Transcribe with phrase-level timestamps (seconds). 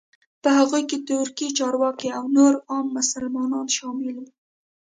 [0.41, 4.27] په هغوی کې ترکي چارواکي او نور عام مسلمانان شامل وو.